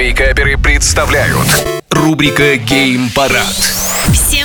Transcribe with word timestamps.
Вейкаперы 0.00 0.56
представляют 0.56 1.46
рубрика 1.90 2.56
Гейм 2.56 3.10
Парад. 3.10 3.79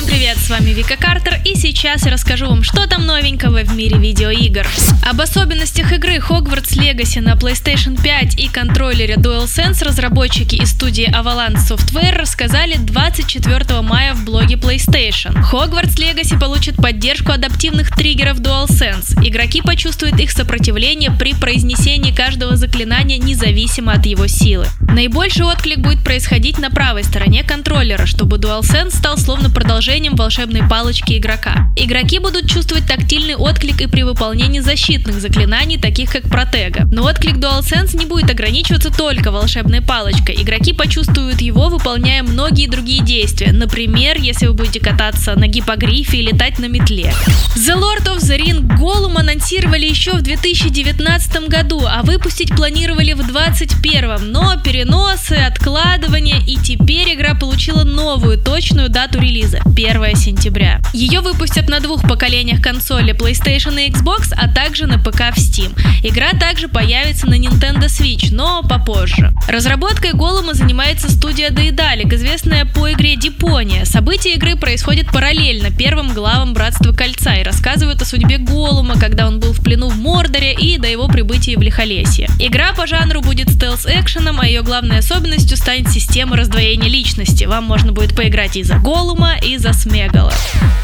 Привет, 0.06 0.38
с 0.38 0.48
вами 0.48 0.70
Вика 0.70 0.96
Картер, 0.96 1.40
и 1.44 1.56
сейчас 1.56 2.06
я 2.06 2.12
расскажу 2.12 2.46
вам, 2.46 2.62
что 2.62 2.86
там 2.86 3.06
новенького 3.06 3.64
в 3.64 3.76
мире 3.76 3.98
видеоигр. 3.98 4.64
Об 5.04 5.20
особенностях 5.20 5.92
игры 5.92 6.18
Hogwarts 6.18 6.78
Legacy 6.78 7.20
на 7.20 7.34
PlayStation 7.34 8.00
5 8.00 8.38
и 8.38 8.46
контроллере 8.48 9.14
DualSense 9.14 9.84
разработчики 9.84 10.54
из 10.54 10.70
студии 10.70 11.08
Avalanche 11.08 11.58
Software 11.68 12.16
рассказали 12.16 12.76
24 12.76 13.82
мая 13.82 14.14
в 14.14 14.24
блоге 14.24 14.54
PlayStation. 14.54 15.34
Hogwarts 15.52 15.96
Legacy 15.96 16.38
получит 16.38 16.76
поддержку 16.76 17.32
адаптивных 17.32 17.90
триггеров 17.94 18.38
DualSense. 18.38 19.26
Игроки 19.26 19.60
почувствуют 19.60 20.20
их 20.20 20.30
сопротивление 20.30 21.10
при 21.10 21.34
произнесении 21.34 22.12
каждого 22.12 22.56
заклинания 22.56 23.18
независимо 23.18 23.92
от 23.92 24.06
его 24.06 24.28
силы. 24.28 24.68
Наибольший 24.80 25.46
отклик 25.46 25.78
будет 25.78 26.04
происходить 26.04 26.58
на 26.58 26.70
правой 26.70 27.02
стороне 27.02 27.42
контроллера, 27.42 28.06
чтобы 28.06 28.36
DualSense 28.36 28.96
стал 28.96 29.18
словно 29.18 29.50
продолжением 29.50 29.95
волшебной 30.16 30.68
палочки 30.68 31.16
игрока. 31.16 31.72
Игроки 31.74 32.18
будут 32.18 32.50
чувствовать 32.50 32.86
тактильный 32.86 33.34
отклик 33.34 33.80
и 33.80 33.86
при 33.86 34.02
выполнении 34.02 34.60
защитных 34.60 35.20
заклинаний, 35.20 35.78
таких 35.78 36.12
как 36.12 36.24
Протега. 36.24 36.86
Но 36.92 37.04
отклик 37.04 37.36
DualSense 37.36 37.96
не 37.96 38.04
будет 38.04 38.30
ограничиваться 38.30 38.90
только 38.90 39.30
волшебной 39.30 39.80
палочкой. 39.80 40.36
Игроки 40.42 40.74
почувствуют 40.74 41.40
его, 41.40 41.68
выполняя 41.68 42.22
многие 42.22 42.68
другие 42.68 43.02
действия. 43.02 43.52
Например, 43.52 44.18
если 44.18 44.46
вы 44.48 44.52
будете 44.52 44.80
кататься 44.80 45.34
на 45.34 45.46
гипогрифе 45.46 46.18
и 46.18 46.26
летать 46.26 46.58
на 46.58 46.66
метле. 46.66 47.14
The 47.56 47.74
Lord 47.74 48.06
of 48.06 48.18
the 48.18 48.38
Ring 48.38 48.60
Gollum 48.78 49.18
анонсировали 49.18 49.86
еще 49.86 50.12
в 50.12 50.22
2019 50.22 51.48
году, 51.48 51.84
а 51.86 52.02
выпустить 52.02 52.54
планировали 52.54 53.14
в 53.14 53.26
2021, 53.26 54.30
но 54.30 54.60
переносы, 54.62 55.34
откладывания 55.34 56.42
и 56.46 56.56
теперь 56.56 57.14
игра 57.14 57.34
получила 57.34 57.84
новую 57.84 58.36
точную 58.38 58.90
дату 58.90 59.20
релиза– 59.20 59.60
1 59.64 59.85
сентября. 59.86 60.80
Ее 60.92 61.20
выпустят 61.20 61.68
на 61.68 61.78
двух 61.78 62.02
поколениях 62.02 62.60
консоли 62.60 63.14
PlayStation 63.14 63.80
и 63.80 63.88
Xbox, 63.88 64.32
а 64.36 64.48
также 64.48 64.86
на 64.86 64.98
ПК 64.98 65.32
в 65.32 65.38
Steam. 65.38 65.78
Игра 66.02 66.32
также 66.32 66.66
появится 66.66 67.26
на 67.28 67.38
Nintendo 67.38 67.84
Switch, 67.84 68.28
но 68.32 68.62
попозже. 68.62 69.32
Разработкой 69.48 70.12
Голума 70.12 70.54
занимается 70.54 71.08
студия 71.10 71.50
Daedalic, 71.50 72.12
известная 72.16 72.64
по 72.64 72.92
игре 72.92 73.16
Дипония. 73.16 73.84
События 73.84 74.34
игры 74.34 74.56
происходят 74.56 75.06
параллельно 75.12 75.70
первым 75.70 76.12
главам 76.12 76.52
Братства 76.52 76.92
Кольца 76.92 77.36
и 77.36 77.44
рассказывают 77.44 78.02
о 78.02 78.04
судьбе 78.04 78.38
Голума, 78.38 78.98
когда 78.98 79.28
он 79.28 79.38
был 79.38 79.52
в 79.52 79.62
плену 79.62 79.88
в 79.88 79.98
Мордоре 79.98 80.52
и 80.52 80.78
до 80.78 80.88
его 80.88 81.06
прибытия 81.06 81.56
в 81.56 81.62
Лихолесье. 81.62 82.28
Игра 82.40 82.72
по 82.72 82.88
жанру 82.88 83.20
будет 83.20 83.50
стелс-экшеном, 83.50 84.40
а 84.40 84.46
ее 84.46 84.62
главной 84.62 84.98
особенностью 84.98 85.56
станет 85.56 85.90
система 85.90 86.36
раздвоения 86.36 86.88
личности. 86.88 87.44
Вам 87.44 87.64
можно 87.64 87.92
будет 87.92 88.16
поиграть 88.16 88.56
и 88.56 88.64
за 88.64 88.78
Голума, 88.78 89.36
и 89.40 89.56
за 89.58 89.75
Смегала. 89.76 90.32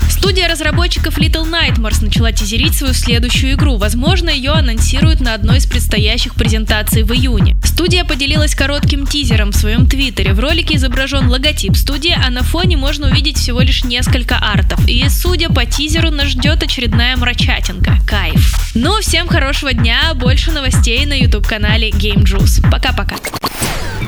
Студия 0.09 0.49
разработчиков 0.49 1.19
Little 1.19 1.51
Nightmares 1.51 2.05
начала 2.05 2.31
тизерить 2.31 2.77
свою 2.77 2.95
следующую 2.95 3.55
игру. 3.55 3.77
Возможно, 3.77 4.31
ее 4.31 4.53
анонсируют 4.53 5.21
на 5.21 5.35
одной 5.35 5.59
из 5.59 5.67
предстоящих 5.67 6.35
презентаций 6.35 7.03
в 7.03 7.13
июне. 7.13 7.57
Студия 7.65 8.05
поделилась 8.05 8.55
коротким 8.55 9.07
тизером 9.07 9.51
в 9.51 9.57
своем 9.57 9.89
твиттере. 9.89 10.35
В 10.35 10.41
ролике 10.41 10.77
изображен 10.77 11.29
логотип 11.29 11.77
студии, 11.77 12.17
а 12.17 12.31
на 12.31 12.43
фоне 12.43 12.77
можно 12.77 13.09
увидеть 13.09 13.39
всего 13.39 13.61
лишь 13.61 13.83
несколько 13.83 14.37
артов. 14.37 14.87
И 14.87 15.05
судя 15.09 15.49
по 15.49 15.65
тизеру, 15.65 16.11
нас 16.11 16.29
ждет 16.29 16.63
очередная 16.63 17.17
мрачатинка. 17.17 17.97
Кайф. 18.07 18.55
Ну, 18.75 19.01
всем 19.01 19.27
хорошего 19.27 19.73
дня, 19.73 20.13
больше 20.15 20.53
новостей 20.53 21.05
на 21.07 21.15
YouTube-канале 21.15 21.91
Game 21.91 22.23
Juice. 22.23 22.63
Пока-пока. 22.71 23.17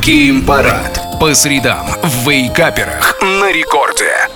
Гейм 0.00 0.44
Парад. 0.44 1.00
По 1.18 1.34
средам 1.34 1.86
в 2.02 2.28
Вейкаперах 2.28 3.16
на 3.22 3.50
рекорде. 3.52 4.28